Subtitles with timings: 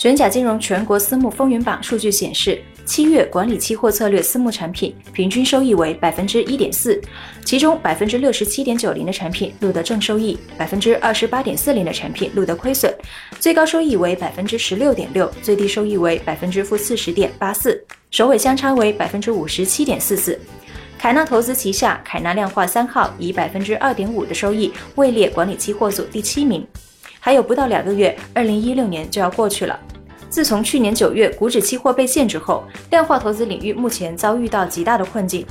[0.00, 6.98] 玄甲金融全国私募风云榜数据显示，七月管理期货策略私募产品平均收益为百分之一点四，
[7.44, 12.90] 其中百分之六十七点九零的产品录得正收益，百分之二十八点四零的产品录得亏损，
[13.38, 17.78] 最高收益为百分之十六点六，最低收益为百分之负四十点八四，
[18.10, 20.40] 首尾相差为百分之五十七点四四。
[20.98, 26.66] 凯纳投资旗下凯纳量化三号以百分之二点五的收益位列管理期货组第七名。
[27.22, 29.78] 还有不到两个月，二零一六年就要过去了。
[30.30, 35.44] 自从去年九月股指期货被限制后，量化投资领域目前遭遇到极大的困境。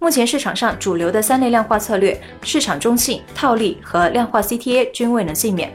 [0.00, 5.72] 目前市场上主流的三类量化策略——市场中性、套利和量化 CTA 均未能幸免。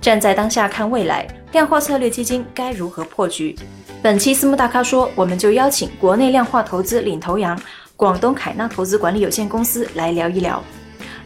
[0.00, 3.56] 站在当下看未来，量化策略基金该如何破局？
[4.00, 7.60] 本期私募大咖说，我们就邀请国内量化投资领头羊。
[7.96, 10.62] 广东凯纳投资管理有限公司来聊一聊。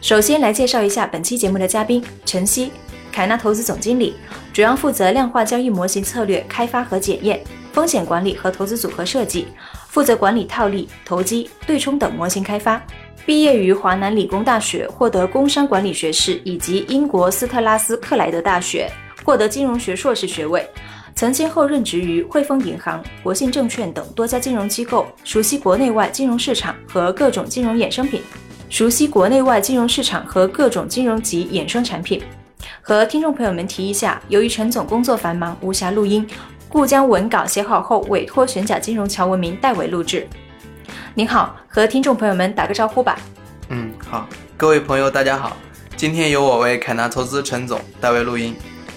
[0.01, 2.73] 首先来介绍一下本期节目的嘉宾陈曦，
[3.13, 4.15] 凯纳投资总经理，
[4.53, 7.41] 主要负责量化交易模型策略开发和检验、
[7.73, 9.47] 风险管理和投资组合设计，
[9.91, 12.83] 负责管理套利、投机、对冲等模型开发。
[13.25, 18.91] 毕业于华南理工大学，获得工商管理学士，以及英国斯特拉斯克莱德大学，
[19.25, 20.67] 获得金融学硕士学位。
[21.15, 28.23] 曾先后任职于汇丰银行、国信证券等多家金融机构，熟悉国内外金融市场和各种金融衍生品，
[28.71, 32.21] 熟悉国内外金融市场和各种金融及衍生产品。
[32.85, 36.29] 和听众朋友们提一下，由于陈总工作繁忙，无暇录音，
[36.69, 40.27] 故将文稿写好后委托玄甲金融乔文明代为录制。
[41.15, 43.17] 您好，和听众朋友们打个招呼吧。
[43.69, 45.57] 嗯，好，各位朋友，大家好，
[45.97, 48.57] 今天由我为凯纳投资陈总代为录音。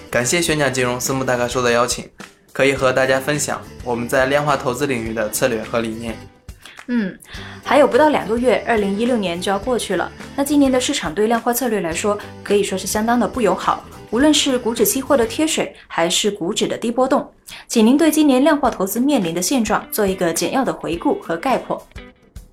[0.10, 2.10] 感谢玄甲金融私募大咖说的邀请，
[2.52, 6.18] 可以和大家分享我们在量化投资领域的策略和理念。
[6.88, 7.18] 嗯，
[7.64, 10.12] 还有不到两个月，二零一六年就要过去了。
[10.36, 13.84] 那今年的市场对量化策略来说，可以说是相当的不友好。
[14.12, 17.30] 无论是股指期货的贴水，还是股指的低波动，
[17.68, 21.86] 请您对今年量化投资面临的现状做一个简要的回顾和概括。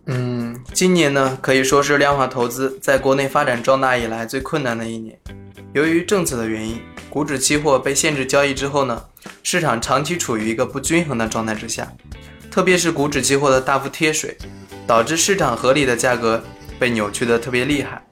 [0.07, 5.19] 嗯，今年呢，可以说是量化投资在国内发展壮大以来最困难的一年。
[5.73, 6.81] 由于政策的原因。
[7.13, 9.05] 股指期货被限制交易之后呢，
[9.43, 11.93] 市场长期处于一个不均衡的状态之下，
[12.53, 14.37] 特别是股指期货的大幅贴水，
[14.87, 16.45] 导致市场合理的价格
[16.79, 18.07] 被扭曲的特别厉害。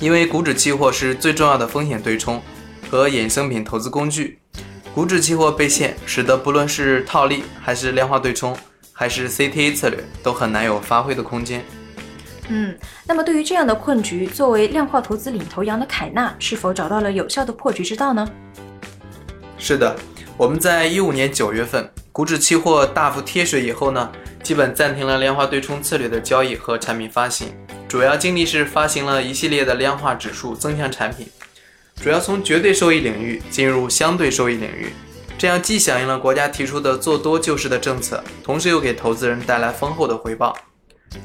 [0.00, 2.42] 因为股指期货是最重要的风险对冲
[2.90, 4.38] 和衍生品投资工具，
[4.94, 8.56] 股指期货被限，使得不论是套利还是量化对冲，
[8.90, 11.62] 还是 CTA 策略，都很难有发挥的空间。
[12.48, 12.74] 嗯，
[13.06, 18.26] 那么对于这样的困局，作为量化投资领头羊的凯纳，是否找到了有效的破局之道呢？
[19.58, 19.94] 是的，
[20.38, 24.12] 我们在一五年九月份股指期货大幅贴水以后呢，
[24.42, 27.48] 基本暂停了量化对冲策略的交易和产品发行，
[27.88, 31.26] 主要精力是发行了一系列的量化指数增强产品，
[32.02, 34.92] 主要从绝对收益领域进入相对收益领域，
[35.38, 40.54] 这样既响应了国家提出的做多救市的政策，同时又给投资人带来丰厚的回报。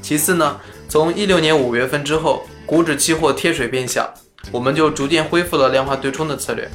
[0.02, 4.14] 其次呢，从一六年五月份之后，股指期货贴水变小，
[4.54, 6.70] 我们就逐渐恢复了量化对冲的策略。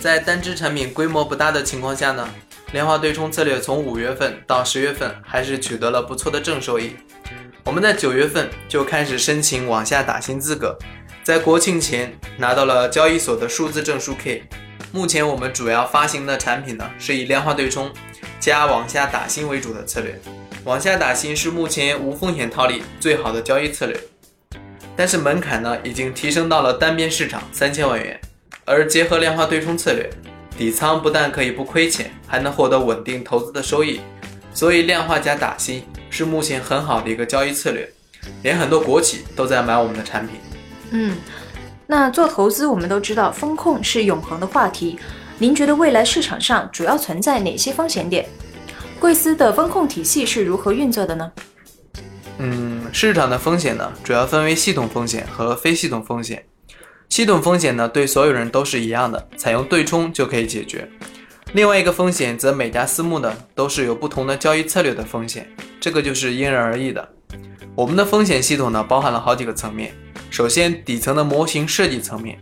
[0.00, 2.28] 在单只产品规模不大的情况下呢，
[2.72, 6.96] 量化对冲策略从五月份到十月份还是取得了不错的正收益。
[7.64, 10.76] 我们在九月份就开始申请往下打新资格，
[11.22, 14.44] 在国庆前拿到了交易所的数字证书 K。
[14.90, 17.92] 目前我们主要发行的产品呢，是以量化对冲
[18.40, 20.18] 加往下打新为主的策略。
[20.64, 24.00] 往下打新是目前无风险套利最好的交易策略，
[24.96, 28.18] 但是门槛呢已经提升到了单边市场三千万元，
[28.64, 30.08] 而结合量化对冲策略，
[30.62, 34.00] 底仓不但可以不亏钱，还能获得稳定投资的收益，
[34.54, 37.92] 所以量化加打新是目前很好的一个交易策略，
[38.44, 40.36] 连很多国企都在买我们的产品。
[40.92, 41.16] 嗯，
[41.84, 44.96] 那做投资我们都知道风控是永恒的话题，
[45.36, 48.24] 您觉得未来市场上主要存在哪些风险点？
[49.00, 51.32] 贵司的风控体系是如何运作的呢？
[52.38, 56.40] 嗯，市场的风险呢，主要分为系统风险和非系统风险。
[57.12, 60.88] 系统风险呢，对所有人都是一样的，采用对冲就可以解决。
[61.52, 65.46] 另外一个风险则每家私募呢，都是有不同的交易策略的风险，
[65.78, 67.06] 这个就是因人而异的。
[67.74, 69.92] 我们的风险系统呢，包含了好几个层面。
[70.30, 72.40] 首先，底层的模型设计层面，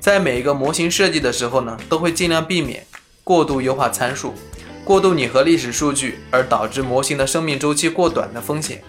[0.00, 2.84] 在每一个模型设计的时候呢，都会尽量避免。
[3.22, 4.34] 过度优化参数、
[4.84, 8.82] 过度拟合历史数据而导致模型的生命周期过短的风险。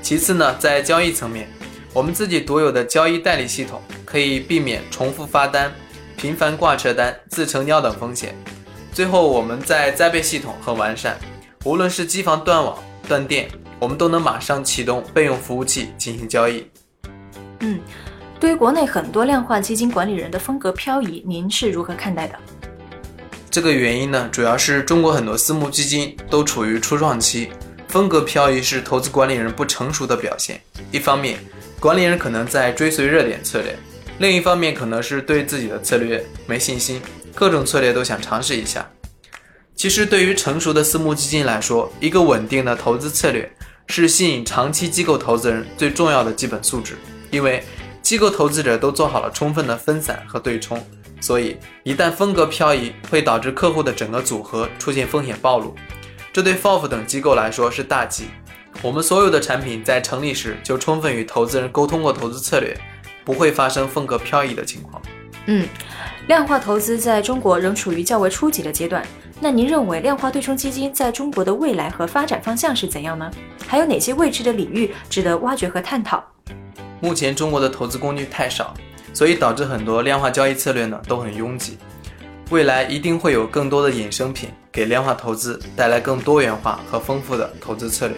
[0.00, 1.48] 其次呢，在交易层面，
[1.92, 5.70] 我们自己独有的交易代理系统可以避免重复发单、
[6.16, 8.34] 频繁挂车单、自成交等风险。
[8.92, 11.18] 最后，我们在栽培系统很完善，
[11.64, 13.48] 无论是机房断网、断电，
[13.78, 16.66] 我们都能马上启动备用服务器进行交易。
[17.60, 17.78] 嗯，
[18.40, 22.38] 对于国内很多量化基金管理人的风格漂移，您是如何看待的？
[23.50, 27.50] 这个原因呢，主要是中国很多私募基金都处于初创期，
[27.88, 30.60] 风格漂移是投资管理人不成熟的表现。
[30.92, 31.38] 一方面，
[31.80, 33.72] 管理人可能在追随热点策略；
[34.18, 37.02] 另一方面，可能是对自己的策略没信心。
[37.34, 38.90] 各种策略都想尝试一下。
[39.74, 43.50] 其实，对于成熟的私募基金来说，一个稳定的投资策略
[43.88, 46.94] 是吸引长期机构投资人最重要的基本素质。
[47.30, 47.62] 因为
[48.00, 50.82] 机构投资者都做好了充分的分散和对冲，
[51.20, 55.74] 所以一旦风格漂移，会导致客户的整个组合出现风险暴露。
[56.32, 58.28] 这对 FOF 等机构来说是大忌。
[58.80, 62.74] 我们所有的产品在成立时就充分与投资人沟通过投资策略，
[63.26, 65.02] 不会发生风格漂移的情况。
[65.44, 65.68] 嗯。
[66.28, 69.06] 量化投资在中国仍处于较为初级的阶段，
[69.40, 73.30] 那您认为量化对冲基金在中国的未来和发展方向是怎样呢？
[73.64, 76.20] 还有哪些未知的领域值得挖掘和探讨？
[77.00, 78.74] 目前中国的投资工具太少，
[79.12, 81.78] 所以导致很多量化交易策略呢都很拥挤。
[82.50, 88.16] 未来一定会有更多的衍生品给量化投资带来更多元化和丰富的投资策略。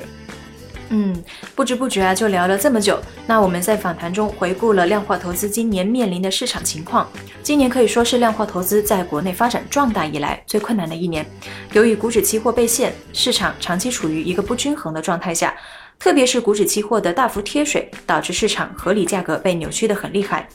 [0.90, 1.14] 嗯，
[1.54, 2.98] 不知不觉啊，就聊了这么久。
[3.26, 7.06] 那我们在访谈中回顾了量化投资今年面临的市场情况。
[7.42, 11.26] 今年可以说是量化投资在国内发展壮大以来最困难的一年。
[11.72, 15.54] 由于股指期货被限，市场长期处于一个不均衡的状态下，
[15.98, 20.48] 特别是股指期货的大幅贴水，导致市场合理价格被扭曲得很厉害。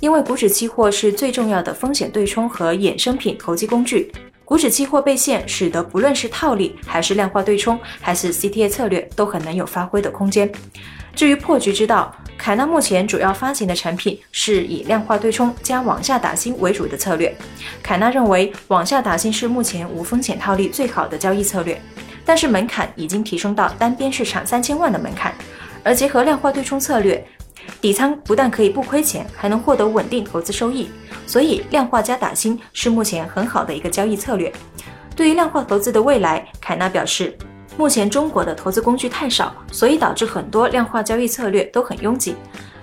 [0.00, 4.12] 因为股指期货是最重要的风险对冲和衍生品投机工具。
[4.48, 10.50] 股指期货被限，使得不论是套利，还是量化对冲，还是 CTA 策略，都很难有发挥的空间。
[11.14, 17.36] 至于破局之道，凯纳目前主要发行的产品是以量化对冲加往下打新为主的策略。
[17.82, 21.78] 凯纳认为，往下打新是目前无风险套利最好的交易策略，
[22.24, 25.34] 但是门槛已经提升到单边市场三千万的门槛，
[25.84, 27.22] 而结合量化对冲策略。
[27.82, 30.88] 底仓不但可以不亏钱，还能获得稳定投资收益，
[31.28, 34.50] 所以量化加打新是目前很好的一个交易策略。
[35.14, 37.36] 对于量化投资的未来，凯纳表示，
[37.76, 42.34] 目前中国的投资工具太少，所以导致很多量化交易策略都很拥挤。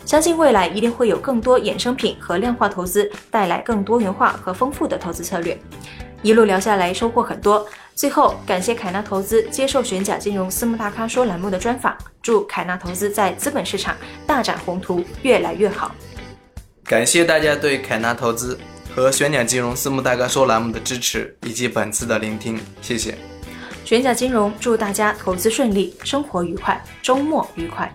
[0.05, 5.57] 相信未来一定会有更多衍生品和量化投资带来更多元化和丰富的投资策略。
[6.21, 7.65] 一路聊下来，收获很多。
[7.95, 13.95] 最后，感谢凯纳投资接受玄甲金融私募大咖说栏目的专访，祝凯纳投资在资本市场
[14.27, 15.95] 大展宏图，越来越好。
[16.85, 18.59] 感谢大家对凯纳投资
[18.95, 23.17] 和玄鸟金融私募大咖说栏目的支持以及本次的聆听，谢谢。
[23.83, 27.91] 玄甲金融祝大家投资顺利，生活愉快，周末愉快。